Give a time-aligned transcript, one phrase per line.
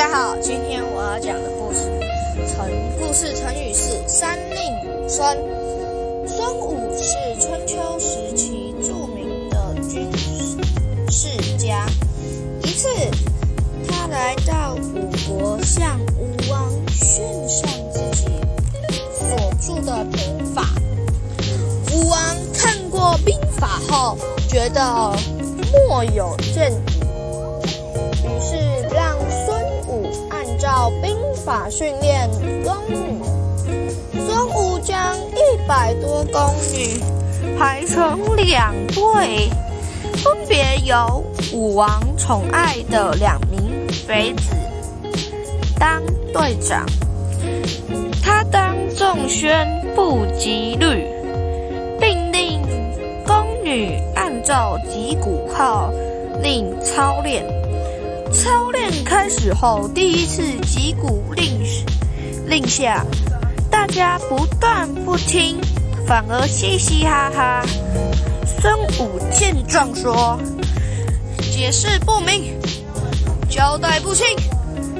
[0.00, 1.80] 大家好，今天我要讲的故事
[2.48, 2.66] 成
[2.98, 5.36] 故事成语是“三令五申”。
[6.26, 10.10] 孙武是春秋时期著名的军
[11.10, 11.28] 事
[11.58, 11.84] 家。
[12.62, 12.88] 一次，
[13.86, 18.24] 他来到吴国，向吴王献上自己
[19.12, 20.64] 所著的兵法。
[21.92, 22.18] 吴王
[22.54, 24.16] 看过兵法后，
[24.48, 25.14] 觉得
[25.86, 26.72] 莫有见
[31.44, 32.28] 法训练
[32.62, 32.96] 宫女。
[34.26, 37.00] 孙武将一百多宫女
[37.58, 39.48] 排成两队，
[40.22, 43.70] 分别由武王宠爱的两名
[44.06, 44.54] 妃子
[45.78, 46.84] 当队长。
[48.22, 51.06] 他当众宣布纪律，
[51.98, 52.60] 并令
[53.26, 53.34] 宫
[53.64, 55.90] 女按照击鼓号
[56.42, 57.44] 令操练。
[58.32, 61.62] 操练开始后，第一次击鼓令
[62.46, 63.04] 令下，
[63.70, 65.58] 大家不但不听，
[66.06, 67.62] 反而嘻嘻哈哈。
[68.60, 70.38] 孙武见状说
[71.52, 72.58] ：“解释不明，
[73.48, 74.26] 交代不清，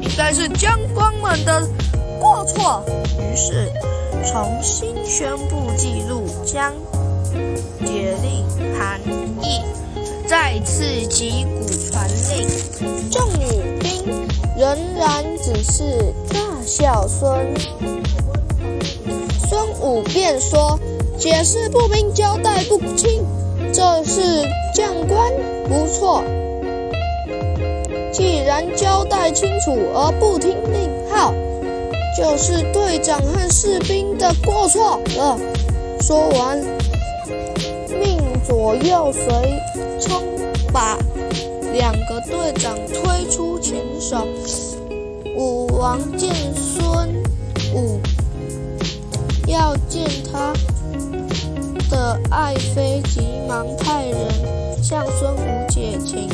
[0.00, 1.68] 应该是将官们的
[2.20, 2.84] 过错。”
[3.20, 3.70] 于是
[4.24, 6.72] 重新宣布记录，将
[7.84, 8.44] 解令
[8.78, 9.00] 含
[9.42, 9.60] 义，
[10.26, 12.21] 再次击鼓传令
[15.62, 17.54] 是大孝孙。
[19.48, 20.78] 孙武便说
[21.18, 23.24] ：“解释不明，交代不清，
[23.72, 24.20] 这是
[24.74, 25.32] 将官
[25.68, 26.24] 不错。
[28.12, 31.32] 既然交代清楚而不听令号，
[32.16, 35.38] 就是队长和士兵的过错了。”
[36.02, 36.58] 说完，
[38.00, 39.22] 命左右随
[40.00, 40.20] 从
[40.72, 40.98] 把
[41.72, 44.26] 两个队长推出前手。
[45.42, 46.88] 武王见孙
[47.74, 47.98] 武
[49.48, 50.52] 要见他
[51.90, 54.16] 的爱妃，急忙派人
[54.80, 56.28] 向孙武解情。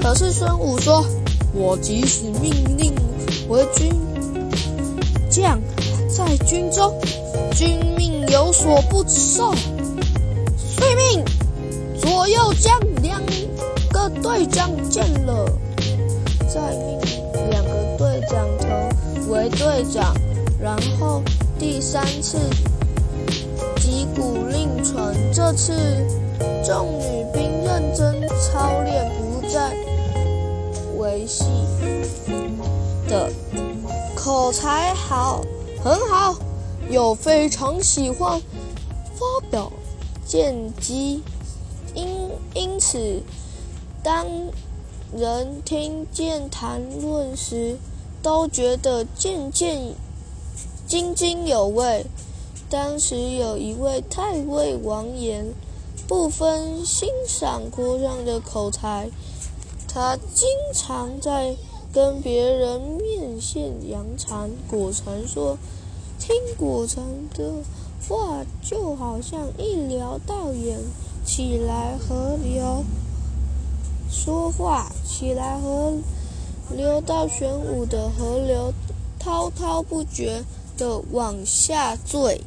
[0.00, 1.04] 可是孙武说
[1.52, 2.94] ：“我即使命令
[3.50, 3.92] 为军
[5.28, 5.60] 将，
[6.08, 6.98] 在军中，
[7.54, 9.52] 军命有所不受，
[10.56, 11.22] 遂命
[12.00, 13.20] 左右将两
[13.90, 15.46] 个队长见了，
[19.74, 20.14] 队长，
[20.60, 21.20] 然后
[21.58, 22.38] 第三次
[23.78, 25.12] 击鼓令传。
[25.32, 25.72] 这次
[26.64, 29.76] 众女兵认真操练，不再
[30.96, 31.44] 维系
[33.08, 33.32] 的
[34.14, 35.40] 口才好，
[35.82, 36.36] 很好，
[36.88, 38.40] 又非常喜欢
[39.16, 39.72] 发表
[40.24, 41.20] 见机，
[41.94, 43.20] 因因此。
[44.04, 44.24] 当
[45.16, 47.76] 人听见谈论时，
[48.24, 49.92] 都觉得渐渐
[50.88, 52.06] 津津有味。
[52.70, 55.52] 当时有一位太尉王延，
[56.08, 59.10] 不分欣赏郭襄的口才，
[59.86, 61.54] 他经常在
[61.92, 64.48] 跟别人面线扬长。
[64.70, 65.58] 果蝉说
[66.18, 67.62] ：“听果蝉的
[68.08, 70.78] 话，就好像一聊到眼
[71.26, 72.82] 起来和聊。”
[74.10, 75.92] 说话起来，和
[76.70, 78.72] 流到玄武的河流，
[79.18, 80.42] 滔滔不绝
[80.76, 82.40] 地往下坠。